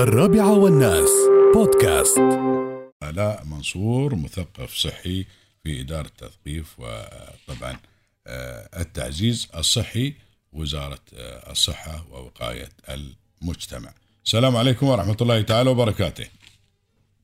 [0.00, 1.10] الرابعة والناس.
[1.54, 2.18] بودكاست.
[3.02, 5.26] آلاء منصور مثقف صحي
[5.62, 7.76] في إدارة التثقيف وطبعا
[8.26, 10.14] آه، التعزيز الصحي
[10.52, 13.92] وزارة آه، الصحة ووقاية المجتمع.
[14.24, 16.26] السلام عليكم ورحمة الله تعالى وبركاته.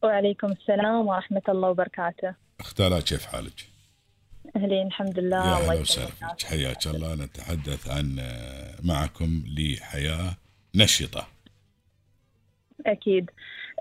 [0.02, 2.34] وعليكم السلام ورحمة الله وبركاته.
[2.60, 3.68] اختالات كيف حالك؟
[4.56, 5.36] أهلين الحمد لله.
[5.36, 7.14] يا الله أهلا وسهلا حياك الله.
[7.14, 10.36] نتحدث عن آه، معكم لحياة
[10.74, 11.35] نشطة.
[12.86, 13.30] أكيد.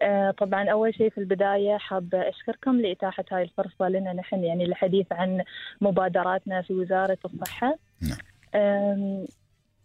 [0.02, 5.08] آه، طبعا أول شيء في البداية حابة أشكركم لإتاحة هاي الفرصة لنا نحن يعني الحديث
[5.12, 5.44] عن
[5.82, 7.78] مبادراتنا في وزارة الصحة.
[8.02, 9.26] نعم.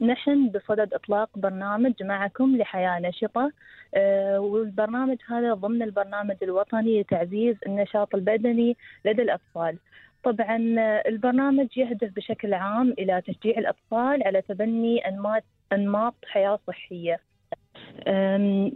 [0.01, 3.53] نحن بصدد إطلاق برنامج معكم لحياة نشطة.
[3.95, 9.79] آه، والبرنامج هذا ضمن البرنامج الوطني لتعزيز النشاط البدني لدى الأطفال.
[10.25, 17.30] طبعا آه، البرنامج يهدف بشكل عام إلى تشجيع الأطفال على تبني أنماط أنماط حياة صحية.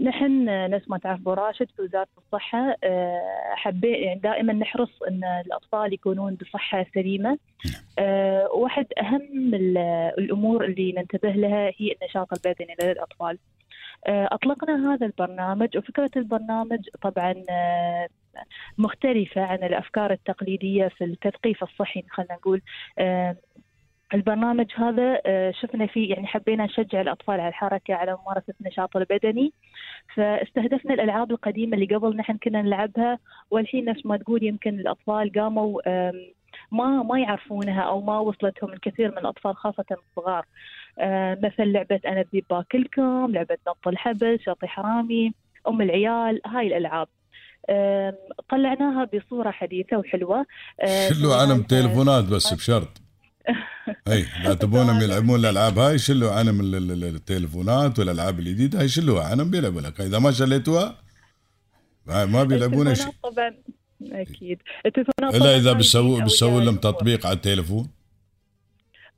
[0.02, 2.76] نحن نفس ما تعرف أبو راشد في وزارة الصحة.
[2.84, 7.38] آه، حبي يعني دائما نحرص إن الأطفال يكونون بصحة سليمة.
[7.98, 9.78] آه، واحد أهم ال-
[10.18, 13.38] الأمور اللي ننتبه لها هي النشاط البدني لدى الأطفال.
[14.06, 17.34] آه، أطلقنا هذا البرنامج وفكرة البرنامج طبعا
[18.78, 22.60] مختلفة عن الأفكار التقليدية في التثقيف الصحي خلينا نقول.
[24.14, 29.52] البرنامج هذا آه، شفنا فيه يعني حبينا نشجع الأطفال على الحركة على ممارسة النشاط البدني.
[30.14, 33.18] فاستهدفنا الألعاب القديمة اللي قبل نحن كنا نلعبها.
[33.50, 35.80] والحين نفس ما تقول يمكن الأطفال قاموا
[36.72, 40.44] ما ما يعرفونها أو ما وصلتهم الكثير من الأطفال خاصة الصغار.
[40.98, 45.32] آه، مثل لعبة أنا ذيب باكلكم لعبة نط الحبل شاطي حرامي
[45.68, 47.08] أم العيال هاي الألعاب.
[48.48, 50.46] طلعناها بصورة حديثة وحلوة.
[51.08, 52.88] شلوا عنهم سوينا- تليفونات بس بشرط.
[54.08, 58.88] إي لا تبونهم يلعبون الألعاب هاي شلوا عنهم ال- ال- ال- التليفونات والألعاب الجديدة هاي
[58.88, 60.98] شلوها عنهم بيلعبوا لك إذا ما شليتوها
[62.06, 63.06] ما بيلعبون شيء.
[63.06, 63.54] التلفونات طبعا
[64.22, 64.58] أكيد.
[64.86, 66.76] التلفونات الا اذا بيسووا بيسووا لهم.
[66.76, 67.88] تطبيق على التليفون.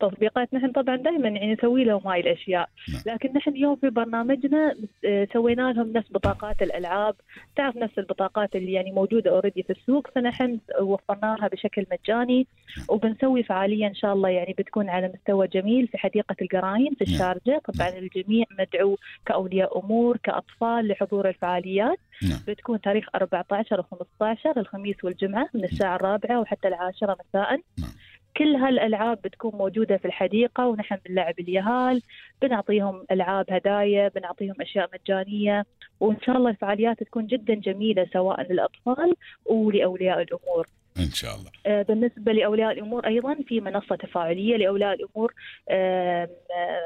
[0.00, 0.54] تطبيقات.
[0.54, 2.68] نحن طبعا دائما يعني نسوي لهم هاي الأشياء.
[2.92, 3.02] نعم.
[3.06, 4.74] لكن نحن اليوم في برنامجنا
[5.04, 7.14] آه، سوينا لهم نفس بطاقات الألعاب.
[7.56, 10.08] تعرف نفس البطاقات اللي يعني موجودة اوريدي في السوق.
[10.14, 12.46] فنحن وفرناها بشكل مجاني.
[12.88, 17.14] وبنسوي فعاليه إن شاء الله يعني بتكون على مستوى جميل في حديقة القراين في نعم.
[17.14, 17.62] الشارجة.
[17.64, 21.98] طبعا الجميع مدعو كأولياء أمور كأطفال لحضور الفعاليات.
[22.22, 22.38] نعم.
[22.48, 27.60] بتكون تاريخ 14 و15 الخميس والجمعة من الساعة الرابعة وحتى العاشرة مساء.
[27.78, 27.90] نعم.
[28.36, 32.02] كل هالألعاب بتكون موجودة في الحديقة ونحن بنلعب اليهال
[32.42, 35.64] بنعطيهم ألعاب هدايا بنعطيهم أشياء مجانية
[36.00, 39.14] وإن شاء الله الفعاليات تكون جدا جميلة سواء للأطفال
[39.46, 40.66] ولاولياء الأمور.
[40.98, 41.50] إن شاء الله.
[41.66, 45.34] آه، بالنسبة لأولياء الأمور أيضا في منصة تفاعلية لأولياء الأمور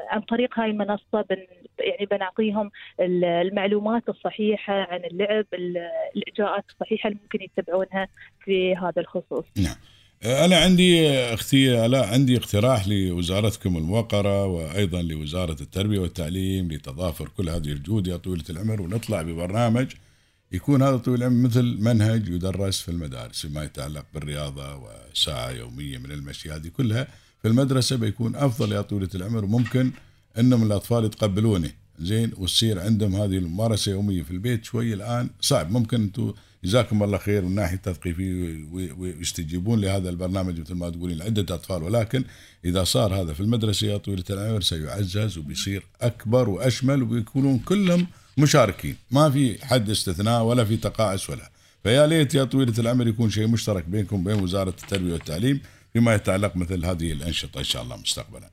[0.09, 1.37] عن طريق هاي المنصة بن
[1.79, 8.07] يعني بنعطيهم ال- المعلومات الصحيحة عن اللعب ال- الإجراءات الصحيحة اللي ممكن يتبعونها
[8.43, 9.45] في هذا الخصوص.
[10.25, 17.71] أنا عندي أختي الاء عندي اقتراح لوزارتكم الموقرة وأيضا لوزارة التربية والتعليم لتضافر كل هذه
[17.71, 19.87] الجهود يا طويلة العمر ونطلع ببرنامج
[20.51, 26.11] يكون هذا طويل العمر مثل منهج يدرس في المدارس فيما يتعلق بالرياضة وساعة يومية من
[26.11, 27.07] المشي هذه كلها
[27.41, 29.45] في المدرسة بيكون أفضل يا طويلة العمر.
[29.45, 29.91] وممكن
[30.39, 35.71] إنهم الأطفال يتقبلونه زين وتصير عندهم هذه الممارسة يومية في البيت شوي الآن صعب.
[35.71, 36.33] ممكن أنتم
[36.63, 41.83] جزاكم الله خير من ناحية وي- ويستجيبون لهذا البرنامج مثل ما تقولين لعدة أطفال.
[41.83, 42.23] ولكن
[42.65, 48.07] إذا صار هذا في المدرسة يا طويلة العمر سيعزز وبيصير أكبر وأشمل وبيكونون كلهم
[48.37, 48.95] مشاركين.
[49.11, 51.49] ما في حد استثناء ولا في تقاعس ولا.
[51.83, 55.61] فيا ليت يا طويلة العمر يكون شيء مشترك بينكم وبين وزارة التربية والتعليم
[55.93, 58.49] فيما يتعلق مثل هذه الأنشطة إن شاء الله مستقبلا.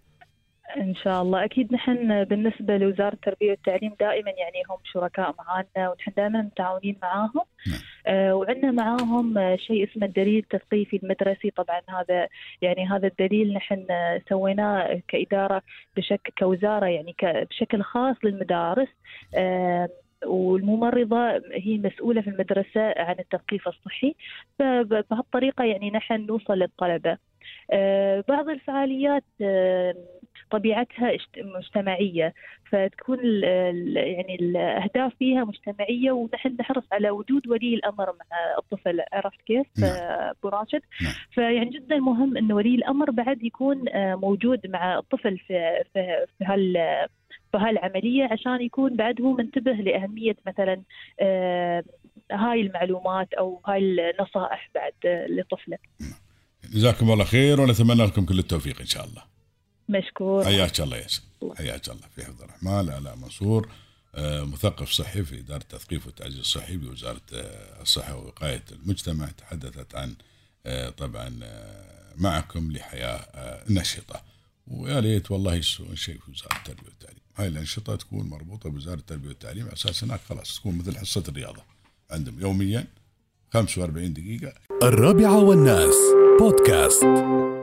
[0.80, 1.44] إن شاء الله.
[1.44, 7.40] أكيد نحن بالنسبة لوزارة التربية والتعليم دائما يعني هم شركاء معنا ونحن دائما متعاونين معاهم.
[7.66, 7.80] نعم.
[8.08, 12.28] آه وعندنا معاهم آه، شيء اسمه الدليل التثقيفي المدرسي طبعا هذا
[12.62, 15.62] يعني هذا الدليل نحن آه، سويناه كإدارة
[15.96, 18.88] بشكل كوزارة يعني بشكل خاص للمدارس.
[20.26, 24.14] والممرضة هي مسؤولة في المدرسة عن التثقيف الصحي.
[24.58, 27.19] فبهالطريقة يعني نحن نوصل للطلبة.
[28.28, 29.25] بعض الفعاليات
[30.50, 32.34] طبيعتها مجتمعية
[32.70, 39.00] فتكون ال- ال- يعني الأهداف فيها مجتمعية ونحن نحرص على وجود ولي الأمر مع الطفل
[39.12, 39.90] عرفت كيف نعم.
[40.38, 41.12] أبو راشد نعم.
[41.30, 46.44] فيعني جدا مهم أن ولي الأمر بعد يكون آه، موجود مع الطفل في في في
[46.44, 46.72] هال
[47.52, 50.82] في هالعملية عشان يكون بعد هو منتبه لأهمية مثلا
[51.20, 51.84] آه،
[52.32, 55.78] هاي المعلومات أو هاي النصائح بعد آه، لطفله
[56.74, 59.22] جزاكم الله خير ونتمنى لكم كل التوفيق إن شاء الله.
[59.88, 60.44] مشكور.
[60.44, 61.23] حياك الله ياسر
[61.56, 62.02] حياك الله.
[62.17, 63.69] في حفظ الرحمن لا منصور.
[64.14, 69.26] آه، مثقف صحي في إدارة التثقيف والتعزيز الصحي بوزارة آه، الصحة ووقاية المجتمع.
[69.26, 70.14] تحدثت عن
[70.67, 71.40] آه، طبعا
[72.17, 73.26] معكم لحياة
[73.70, 74.23] نشطة.
[74.67, 77.20] ويا ريت والله يسوون شيء في وزارة التربية والتعليم.
[77.37, 79.64] هاي الأنشطة تكون مربوطة بوزارة التربية والتعليم.
[79.64, 81.62] على أساس هناك خلاص تكون مثل حصة الرياضة.
[82.11, 82.87] عندهم يوميا
[83.52, 84.55] 45 دقيقة.
[84.82, 85.94] الرابعة والناس
[86.41, 87.57] بودكاست.